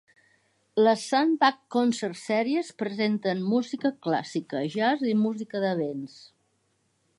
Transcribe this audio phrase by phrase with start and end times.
[0.85, 6.21] Les Sandbach Concert Series presenten música clàssica, jazz i música de vents.